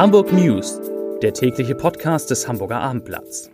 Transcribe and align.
Hamburg 0.00 0.32
News, 0.32 0.80
der 1.20 1.34
tägliche 1.34 1.74
Podcast 1.74 2.30
des 2.30 2.48
Hamburger 2.48 2.80
Abendblatts. 2.80 3.50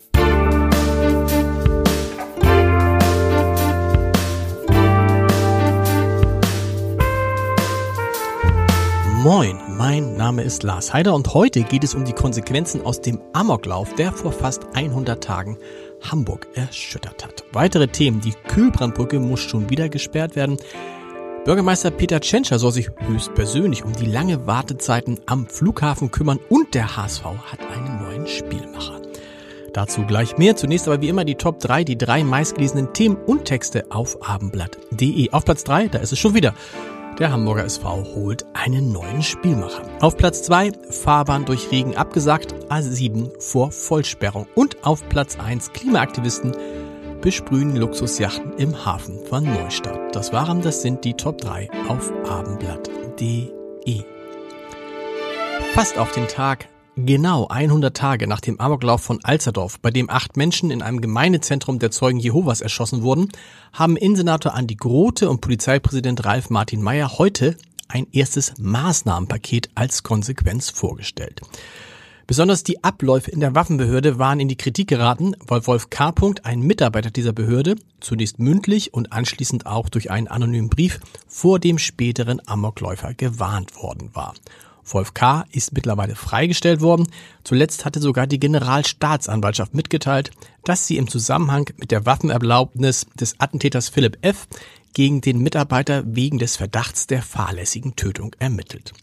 Moin, 9.24 9.60
mein 9.76 10.14
Name 10.14 10.44
ist 10.44 10.62
Lars 10.62 10.94
Heider 10.94 11.16
und 11.16 11.34
heute 11.34 11.64
geht 11.64 11.82
es 11.82 11.96
um 11.96 12.04
die 12.04 12.12
Konsequenzen 12.12 12.86
aus 12.86 13.00
dem 13.00 13.20
Amoklauf, 13.32 13.92
der 13.96 14.12
vor 14.12 14.30
fast 14.30 14.66
100 14.72 15.24
Tagen 15.24 15.58
Hamburg 16.00 16.46
erschüttert 16.54 17.24
hat. 17.24 17.42
Weitere 17.50 17.88
Themen, 17.88 18.20
die 18.20 18.34
Kühlbrandbrücke 18.46 19.18
muss 19.18 19.40
schon 19.40 19.68
wieder 19.68 19.88
gesperrt 19.88 20.36
werden. 20.36 20.58
Bürgermeister 21.46 21.92
Peter 21.92 22.20
Tschentscher 22.20 22.58
soll 22.58 22.72
sich 22.72 22.90
höchstpersönlich 23.06 23.84
um 23.84 23.92
die 23.92 24.06
lange 24.06 24.48
Wartezeiten 24.48 25.20
am 25.26 25.46
Flughafen 25.46 26.10
kümmern 26.10 26.40
und 26.48 26.74
der 26.74 26.96
HSV 26.96 27.22
hat 27.22 27.60
einen 27.72 28.02
neuen 28.02 28.26
Spielmacher. 28.26 29.00
Dazu 29.72 30.04
gleich 30.04 30.38
mehr. 30.38 30.56
Zunächst 30.56 30.88
aber 30.88 31.00
wie 31.00 31.08
immer 31.08 31.24
die 31.24 31.36
Top 31.36 31.60
3, 31.60 31.84
die 31.84 31.96
drei 31.96 32.24
meistgelesenen 32.24 32.92
Themen 32.94 33.14
und 33.14 33.44
Texte 33.44 33.84
auf 33.90 34.28
abendblatt.de. 34.28 35.30
Auf 35.30 35.44
Platz 35.44 35.62
3, 35.62 35.86
da 35.86 36.00
ist 36.00 36.12
es 36.12 36.18
schon 36.18 36.34
wieder. 36.34 36.52
Der 37.20 37.30
Hamburger 37.30 37.64
SV 37.64 38.04
holt 38.16 38.44
einen 38.52 38.90
neuen 38.90 39.22
Spielmacher. 39.22 39.84
Auf 40.00 40.16
Platz 40.16 40.42
2 40.42 40.72
Fahrbahn 40.90 41.44
durch 41.44 41.70
Regen 41.70 41.96
abgesagt, 41.96 42.56
A7 42.70 43.30
vor 43.40 43.70
Vollsperrung. 43.70 44.48
Und 44.56 44.84
auf 44.84 45.08
Platz 45.08 45.38
1 45.38 45.72
Klimaaktivisten 45.72 46.56
besprühen 47.26 47.74
Luxusjachten 47.74 48.52
im 48.52 48.86
Hafen 48.86 49.18
von 49.24 49.42
Neustadt. 49.42 50.14
Das 50.14 50.32
waren, 50.32 50.62
das 50.62 50.82
sind 50.82 51.04
die 51.04 51.14
Top 51.14 51.38
3 51.38 51.68
auf 51.88 52.12
abendblatt.de. 52.24 54.04
Fast 55.74 55.98
auf 55.98 56.12
den 56.12 56.28
Tag, 56.28 56.68
genau 56.94 57.48
100 57.48 57.96
Tage 57.96 58.28
nach 58.28 58.40
dem 58.40 58.60
Amoklauf 58.60 59.02
von 59.02 59.18
Alzerdorf, 59.24 59.80
bei 59.80 59.90
dem 59.90 60.08
acht 60.08 60.36
Menschen 60.36 60.70
in 60.70 60.82
einem 60.82 61.00
Gemeindezentrum 61.00 61.80
der 61.80 61.90
Zeugen 61.90 62.20
Jehovas 62.20 62.60
erschossen 62.60 63.02
wurden, 63.02 63.32
haben 63.72 63.96
Innensenator 63.96 64.54
Andi 64.54 64.76
Grote 64.76 65.28
und 65.28 65.40
Polizeipräsident 65.40 66.24
Ralf 66.24 66.48
Martin 66.48 66.80
Meyer 66.80 67.18
heute 67.18 67.56
ein 67.88 68.06
erstes 68.12 68.54
Maßnahmenpaket 68.58 69.70
als 69.74 70.04
Konsequenz 70.04 70.70
vorgestellt. 70.70 71.40
Besonders 72.26 72.64
die 72.64 72.82
Abläufe 72.82 73.30
in 73.30 73.38
der 73.38 73.54
Waffenbehörde 73.54 74.18
waren 74.18 74.40
in 74.40 74.48
die 74.48 74.56
Kritik 74.56 74.88
geraten, 74.88 75.36
weil 75.46 75.64
Wolf 75.68 75.90
K. 75.90 76.12
ein 76.42 76.60
Mitarbeiter 76.60 77.12
dieser 77.12 77.32
Behörde, 77.32 77.76
zunächst 78.00 78.40
mündlich 78.40 78.92
und 78.92 79.12
anschließend 79.12 79.66
auch 79.66 79.88
durch 79.88 80.10
einen 80.10 80.26
anonymen 80.26 80.68
Brief, 80.68 80.98
vor 81.28 81.60
dem 81.60 81.78
späteren 81.78 82.40
Amokläufer 82.44 83.14
gewarnt 83.14 83.76
worden 83.76 84.10
war. 84.12 84.34
Wolf 84.84 85.14
K. 85.14 85.44
ist 85.52 85.72
mittlerweile 85.72 86.16
freigestellt 86.16 86.80
worden. 86.80 87.08
Zuletzt 87.44 87.84
hatte 87.84 88.00
sogar 88.00 88.26
die 88.26 88.40
Generalstaatsanwaltschaft 88.40 89.74
mitgeteilt, 89.74 90.32
dass 90.64 90.86
sie 90.88 90.96
im 90.96 91.08
Zusammenhang 91.08 91.70
mit 91.76 91.92
der 91.92 92.06
Waffenerlaubnis 92.06 93.06
des 93.14 93.38
Attentäters 93.38 93.88
Philipp 93.88 94.18
F. 94.22 94.48
gegen 94.94 95.20
den 95.20 95.38
Mitarbeiter 95.38 96.02
wegen 96.06 96.38
des 96.38 96.56
Verdachts 96.56 97.06
der 97.06 97.22
fahrlässigen 97.22 97.94
Tötung 97.94 98.34
ermittelt. 98.40 98.94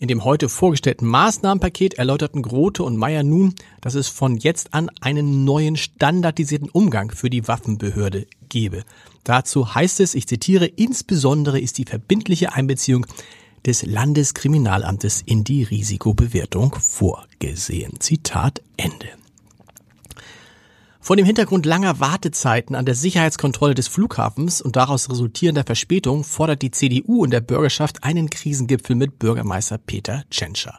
In 0.00 0.08
dem 0.08 0.24
heute 0.24 0.48
vorgestellten 0.48 1.06
Maßnahmenpaket 1.06 1.94
erläuterten 1.94 2.40
Grote 2.40 2.82
und 2.84 2.96
Meyer 2.96 3.22
nun, 3.22 3.54
dass 3.82 3.94
es 3.94 4.08
von 4.08 4.38
jetzt 4.38 4.72
an 4.72 4.90
einen 5.02 5.44
neuen 5.44 5.76
standardisierten 5.76 6.70
Umgang 6.70 7.10
für 7.10 7.28
die 7.28 7.46
Waffenbehörde 7.46 8.26
gebe. 8.48 8.84
Dazu 9.24 9.74
heißt 9.74 10.00
es, 10.00 10.14
ich 10.14 10.26
zitiere, 10.26 10.64
insbesondere 10.64 11.60
ist 11.60 11.76
die 11.76 11.84
verbindliche 11.84 12.54
Einbeziehung 12.54 13.04
des 13.66 13.84
Landeskriminalamtes 13.84 15.20
in 15.20 15.44
die 15.44 15.64
Risikobewertung 15.64 16.76
vorgesehen. 16.76 18.00
Zitat 18.00 18.62
Ende. 18.78 19.08
Vor 21.10 21.16
dem 21.16 21.26
Hintergrund 21.26 21.66
langer 21.66 21.98
Wartezeiten 21.98 22.76
an 22.76 22.84
der 22.84 22.94
Sicherheitskontrolle 22.94 23.74
des 23.74 23.88
Flughafens 23.88 24.62
und 24.62 24.76
daraus 24.76 25.10
resultierender 25.10 25.64
Verspätung 25.64 26.22
fordert 26.22 26.62
die 26.62 26.70
CDU 26.70 27.24
und 27.24 27.30
der 27.30 27.40
Bürgerschaft 27.40 28.04
einen 28.04 28.30
Krisengipfel 28.30 28.94
mit 28.94 29.18
Bürgermeister 29.18 29.76
Peter 29.78 30.22
Tschentscher. 30.30 30.78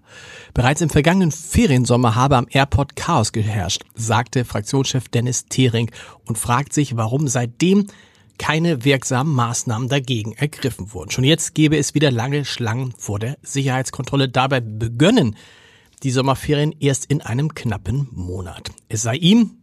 Bereits 0.53 0.79
im 0.79 0.89
vergangenen 0.89 1.33
Feriensommer 1.33 2.15
habe 2.15 2.37
am 2.37 2.47
Airport 2.49 2.95
Chaos 2.95 3.33
geherrscht, 3.33 3.83
sagte 3.93 4.45
Fraktionschef 4.45 5.09
Dennis 5.09 5.47
Thering 5.47 5.91
und 6.25 6.37
fragt 6.37 6.71
sich, 6.71 6.95
warum 6.95 7.27
seitdem 7.27 7.87
keine 8.37 8.85
wirksamen 8.85 9.35
Maßnahmen 9.35 9.89
dagegen 9.89 10.31
ergriffen 10.31 10.93
wurden. 10.93 11.11
Schon 11.11 11.25
jetzt 11.25 11.55
gäbe 11.55 11.75
es 11.75 11.93
wieder 11.93 12.09
lange 12.09 12.45
Schlangen 12.45 12.93
vor 12.97 13.19
der 13.19 13.37
Sicherheitskontrolle. 13.41 14.29
Dabei 14.29 14.61
begönnen 14.61 15.35
die 16.03 16.11
Sommerferien 16.11 16.73
erst 16.79 17.07
in 17.07 17.19
einem 17.19 17.53
knappen 17.53 18.07
Monat. 18.13 18.71
Es 18.87 19.01
sei 19.01 19.15
ihm, 19.15 19.57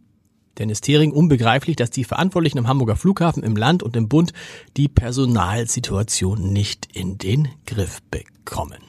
Dennis 0.57 0.81
Thering 0.81 1.11
unbegreiflich, 1.11 1.75
dass 1.75 1.89
die 1.89 2.03
Verantwortlichen 2.03 2.59
am 2.59 2.67
Hamburger 2.67 2.95
Flughafen 2.95 3.43
im 3.43 3.55
Land 3.55 3.83
und 3.83 3.95
im 3.95 4.09
Bund 4.09 4.33
die 4.75 4.87
Personalsituation 4.87 6.51
nicht 6.51 6.87
in 6.93 7.17
den 7.17 7.49
Griff 7.65 8.01
bekommen. 8.11 8.79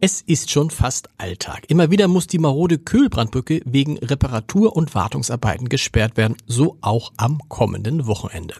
Es 0.00 0.20
ist 0.20 0.50
schon 0.50 0.70
fast 0.70 1.08
Alltag. 1.18 1.64
Immer 1.68 1.90
wieder 1.90 2.06
muss 2.06 2.28
die 2.28 2.38
marode 2.38 2.78
Kühlbrandbrücke 2.78 3.62
wegen 3.64 3.98
Reparatur- 3.98 4.76
und 4.76 4.94
Wartungsarbeiten 4.94 5.68
gesperrt 5.68 6.16
werden, 6.16 6.36
so 6.46 6.78
auch 6.82 7.12
am 7.16 7.40
kommenden 7.48 8.06
Wochenende. 8.06 8.54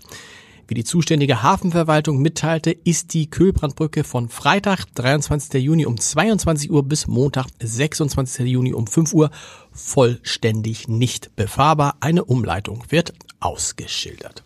Wie 0.68 0.74
die 0.74 0.84
zuständige 0.84 1.42
Hafenverwaltung 1.42 2.20
mitteilte, 2.20 2.70
ist 2.72 3.14
die 3.14 3.30
Kühlbrandbrücke 3.30 4.04
von 4.04 4.28
Freitag, 4.28 4.84
23. 4.96 5.62
Juni 5.62 5.86
um 5.86 5.98
22 5.98 6.70
Uhr 6.70 6.82
bis 6.82 7.06
Montag, 7.06 7.46
26. 7.58 8.46
Juni 8.46 8.74
um 8.74 8.86
5 8.86 9.14
Uhr 9.14 9.30
vollständig 9.72 10.86
nicht 10.86 11.34
befahrbar. 11.36 11.96
Eine 12.00 12.26
Umleitung 12.26 12.84
wird 12.90 13.14
ausgeschildert. 13.40 14.44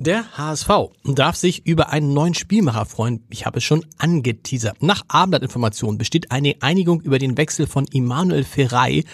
Der 0.00 0.36
HSV 0.36 0.90
darf 1.04 1.36
sich 1.36 1.64
über 1.68 1.90
einen 1.90 2.12
neuen 2.12 2.34
Spielmacher 2.34 2.84
freuen. 2.84 3.22
Ich 3.30 3.46
habe 3.46 3.58
es 3.58 3.64
schon 3.64 3.86
angeteasert. 3.98 4.82
Nach 4.82 5.04
Abendblattinformationen 5.06 5.98
besteht 5.98 6.32
eine 6.32 6.56
Einigung 6.58 7.00
über 7.00 7.20
den 7.20 7.36
Wechsel 7.36 7.68
von 7.68 7.86
Immanuel 7.92 8.42
Ferrei 8.42 9.04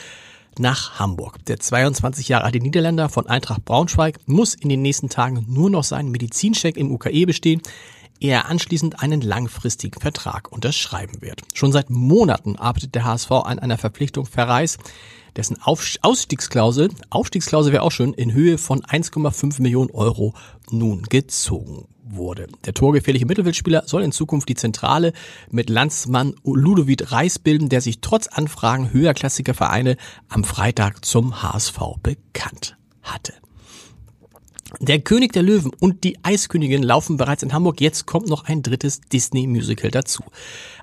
nach 0.58 0.98
Hamburg. 0.98 1.44
Der 1.46 1.58
22 1.58 2.28
Jahre 2.28 2.44
alte 2.44 2.58
Niederländer 2.58 3.08
von 3.08 3.26
Eintracht 3.26 3.64
Braunschweig 3.64 4.18
muss 4.26 4.54
in 4.54 4.68
den 4.68 4.82
nächsten 4.82 5.08
Tagen 5.08 5.44
nur 5.48 5.70
noch 5.70 5.84
seinen 5.84 6.10
Medizincheck 6.10 6.76
im 6.76 6.90
UKE 6.90 7.26
bestehen, 7.26 7.62
ehe 8.20 8.32
er 8.32 8.46
anschließend 8.46 9.00
einen 9.02 9.20
langfristigen 9.20 10.00
Vertrag 10.00 10.50
unterschreiben 10.50 11.20
wird. 11.20 11.42
Schon 11.54 11.72
seit 11.72 11.90
Monaten 11.90 12.56
arbeitet 12.56 12.94
der 12.94 13.04
HSV 13.04 13.30
an 13.30 13.58
einer 13.58 13.78
Verpflichtung 13.78 14.26
Verreis, 14.26 14.78
dessen 15.36 15.56
Ausstiegsklausel, 15.62 16.90
Aufstiegsklausel 17.10 17.72
wäre 17.72 17.82
auch 17.82 17.92
schön, 17.92 18.12
in 18.14 18.32
Höhe 18.32 18.58
von 18.58 18.82
1,5 18.82 19.62
Millionen 19.62 19.90
Euro 19.90 20.34
nun 20.70 21.02
gezogen 21.02 21.86
wurde. 22.14 22.46
Der 22.64 22.74
torgefährliche 22.74 23.26
Mittelfeldspieler 23.26 23.84
soll 23.86 24.02
in 24.02 24.12
Zukunft 24.12 24.48
die 24.48 24.54
Zentrale 24.54 25.12
mit 25.50 25.70
Landsmann 25.70 26.34
Ludovic 26.44 27.12
Reis 27.12 27.38
bilden, 27.38 27.68
der 27.68 27.80
sich 27.80 28.00
trotz 28.00 28.26
Anfragen 28.26 28.92
höherklassiger 28.92 29.54
Vereine 29.54 29.96
am 30.28 30.44
Freitag 30.44 31.04
zum 31.04 31.42
HSV 31.42 31.78
bekannt 32.02 32.76
hatte. 33.02 33.34
Der 34.80 35.00
König 35.00 35.32
der 35.32 35.42
Löwen 35.42 35.72
und 35.80 36.04
die 36.04 36.18
Eiskönigin 36.22 36.82
laufen 36.82 37.16
bereits 37.16 37.42
in 37.42 37.54
Hamburg. 37.54 37.80
Jetzt 37.80 38.04
kommt 38.06 38.28
noch 38.28 38.44
ein 38.44 38.62
drittes 38.62 39.00
Disney-Musical 39.00 39.90
dazu. 39.90 40.22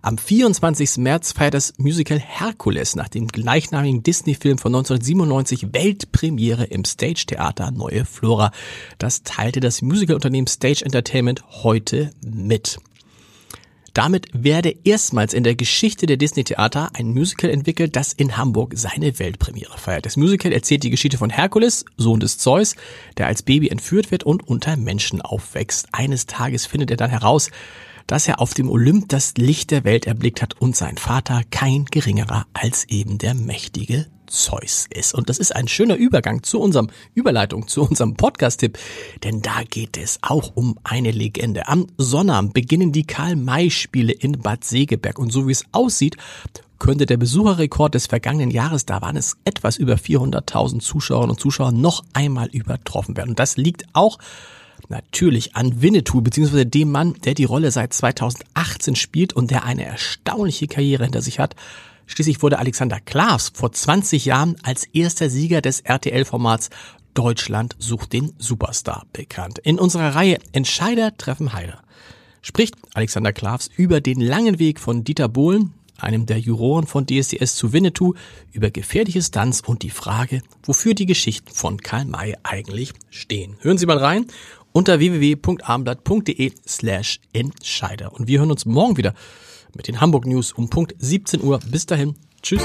Am 0.01 0.18
24. 0.18 0.97
März 0.97 1.34
feiert 1.34 1.53
das 1.53 1.73
Musical 1.78 2.19
Herkules 2.19 2.95
nach 2.95 3.09
dem 3.09 3.28
gleichnamigen 3.28 4.01
Disney-Film 4.01 4.57
von 4.57 4.74
1997 4.74 5.74
Weltpremiere 5.74 6.66
im 6.66 6.84
Stage 6.84 7.25
Theater 7.28 7.69
Neue 7.69 8.06
Flora. 8.06 8.51
Das 8.97 9.22
teilte 9.22 9.59
das 9.59 9.84
Musicalunternehmen 9.84 10.47
Stage 10.47 10.84
Entertainment 10.84 11.44
heute 11.63 12.12
mit. 12.25 12.80
Damit 13.95 14.27
werde 14.33 14.75
erstmals 14.83 15.33
in 15.33 15.45
der 15.45 15.56
Geschichte 15.56 16.06
der 16.06 16.18
Disney-Theater 16.18 16.89
ein 16.95 17.13
Musical 17.13 17.50
entwickelt, 17.50 17.95
das 17.95 18.12
in 18.12 18.36
Hamburg 18.36 18.74
seine 18.75 19.18
Weltpremiere 19.19 19.77
feiert. 19.77 20.06
Das 20.06 20.18
Musical 20.18 20.51
erzählt 20.51 20.83
die 20.83 20.89
Geschichte 20.89 21.18
von 21.18 21.30
Herkules, 21.30 21.86
Sohn 21.95 22.19
des 22.19 22.38
Zeus, 22.38 22.75
der 23.18 23.27
als 23.27 23.42
Baby 23.42 23.69
entführt 23.69 24.12
wird 24.12 24.25
und 24.25 24.45
unter 24.45 24.75
Menschen 24.75 25.21
aufwächst. 25.21 25.88
Eines 25.94 26.25
Tages 26.25 26.65
findet 26.65 26.92
er 26.92 26.97
dann 26.97 27.09
heraus, 27.09 27.51
dass 28.06 28.27
er 28.27 28.42
auf 28.42 28.53
dem 28.53 28.69
Olymp 28.69 29.07
das 29.07 29.36
Licht 29.38 29.71
der 29.71 29.86
Welt 29.86 30.07
erblickt 30.07 30.41
hat 30.41 30.59
und 30.59 30.75
sein 30.75 30.98
Vater 30.98 31.44
kein 31.50 31.86
geringerer 31.86 32.48
als 32.51 32.83
eben 32.89 33.18
der 33.18 33.33
mächtige 33.33 34.07
Zeus 34.27 34.86
ist. 34.89 35.13
Und 35.13 35.30
das 35.30 35.38
ist 35.38 35.56
ein 35.56 35.68
schöner 35.68 35.95
Übergang 35.95 36.44
zu 36.44 36.60
unserem 36.60 36.89
Überleitung, 37.13 37.68
zu 37.68 37.83
unserem 37.83 38.16
Podcast-Tipp, 38.16 38.77
denn 39.24 39.42
da 39.42 39.63
geht 39.69 39.98
es 39.98 40.19
auch 40.22 40.51
um 40.56 40.77
eine 40.83 41.12
Legende. 41.12 41.68
Am 41.68 41.88
Sonnabend 41.98 42.54
beginnen 42.54 42.92
die 42.92 43.06
Karl-May-Spiele 43.06 44.13
in 44.13 44.39
Bad 44.39 44.63
Segeberg 44.63 45.19
und 45.19 45.31
so 45.31 45.48
wie 45.48 45.51
es 45.51 45.66
aussieht, 45.72 46.18
könnte 46.80 47.06
der 47.06 47.18
Besucherrekord 47.18 47.95
des 47.95 48.07
vergangenen 48.07 48.51
Jahres, 48.51 48.86
da 48.86 49.01
waren 49.01 49.18
es 49.18 49.38
etwas 49.45 49.77
über 49.77 49.95
400.000 49.95 50.80
Zuschauerinnen 50.80 51.31
und 51.31 51.39
Zuschauer, 51.39 51.72
noch 51.72 52.04
einmal 52.13 52.48
übertroffen 52.50 53.16
werden. 53.18 53.30
Und 53.31 53.39
das 53.39 53.57
liegt 53.57 53.86
auch 53.94 54.18
natürlich 54.89 55.56
an 55.56 55.81
Winnetou, 55.81 56.22
beziehungsweise 56.22 56.66
dem 56.66 56.92
Mann, 56.92 57.16
der 57.24 57.33
die 57.33 57.45
Rolle 57.45 57.72
seit 57.72 57.94
2018 57.94 58.95
spielt 58.95 59.33
und 59.33 59.51
der 59.51 59.63
eine 59.63 59.86
erstaunliche 59.86 60.68
Karriere 60.68 61.04
hinter 61.04 61.22
sich 61.22 61.39
hat. 61.39 61.56
Schließlich 62.07 62.42
wurde 62.42 62.60
Alexander 62.60 63.00
Klavs 63.00 63.52
vor 63.54 63.72
20 63.72 64.25
Jahren 64.25 64.56
als 64.63 64.86
erster 64.86 65.30
Sieger 65.30 65.62
des 65.62 65.81
RTL-Formats 65.81 66.69
Deutschland 67.13 67.75
sucht 67.80 68.13
den 68.13 68.34
Superstar 68.38 69.06
bekannt. 69.13 69.60
In 69.60 69.80
unserer 69.80 70.16
Reihe 70.16 70.38
Entscheider 70.52 71.16
treffen 71.18 71.54
Heider 71.54 71.81
spricht 72.42 72.75
Alexander 72.94 73.34
Klavs 73.34 73.72
über 73.75 74.02
den 74.02 74.22
langen 74.22 74.60
Weg 74.60 74.80
von 74.80 75.04
Dieter 75.04 75.28
Bohlen, 75.28 75.74
einem 75.98 76.28
der 76.28 76.38
Juroren 76.38 76.86
von 76.86 77.07
DSDS 77.07 77.56
zu 77.56 77.74
Winnetou, 77.74 78.13
über 78.51 78.69
gefährliche 78.69 79.24
Stunts 79.24 79.62
und 79.62 79.81
die 79.81 79.90
Frage, 79.90 80.42
wofür 80.63 80.94
die 80.94 81.08
Geschichten 81.08 81.51
von 81.51 81.81
Karl 81.81 82.06
May 82.06 82.36
eigentlich 82.44 82.94
stehen. 83.10 83.56
Hören 83.62 83.80
Sie 83.80 83.88
mal 83.88 83.98
rein 83.98 84.28
unter 84.74 85.00
www.abendblatt.de 85.00 86.51
slash 86.68 87.19
Entscheider. 87.34 88.13
Und 88.13 88.28
wir 88.28 88.40
hören 88.40 88.51
uns 88.51 88.66
morgen 88.66 88.98
wieder 88.98 89.16
mit 89.75 89.88
den 89.88 90.01
Hamburg 90.01 90.25
News 90.25 90.51
um 90.51 90.69
Punkt 90.69 90.95
17 90.98 91.44
Uhr. 91.44 91.60
Bis 91.69 91.86
dahin. 91.86 92.16
Tschüss. 92.42 92.63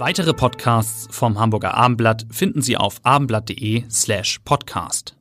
Weitere 0.00 0.32
Podcasts 0.32 1.08
vom 1.10 1.38
Hamburger 1.38 1.74
Abendblatt 1.74 2.26
finden 2.30 2.62
Sie 2.62 2.78
auf 2.78 3.00
abendblatt.de 3.02 3.84
slash 3.90 4.40
podcast. 4.46 5.14